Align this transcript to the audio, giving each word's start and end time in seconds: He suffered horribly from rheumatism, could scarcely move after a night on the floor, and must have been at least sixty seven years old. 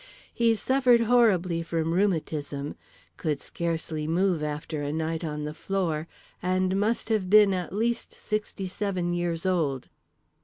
He 0.33 0.55
suffered 0.55 1.01
horribly 1.01 1.61
from 1.61 1.93
rheumatism, 1.93 2.73
could 3.17 3.39
scarcely 3.39 4.07
move 4.07 4.41
after 4.41 4.81
a 4.81 4.91
night 4.91 5.23
on 5.23 5.43
the 5.43 5.53
floor, 5.53 6.07
and 6.41 6.75
must 6.79 7.09
have 7.09 7.29
been 7.29 7.53
at 7.53 7.71
least 7.71 8.13
sixty 8.13 8.65
seven 8.67 9.13
years 9.13 9.45
old. 9.45 9.89